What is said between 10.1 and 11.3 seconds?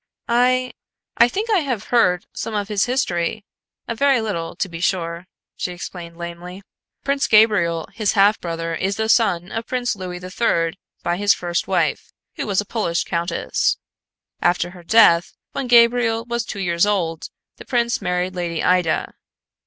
the Third by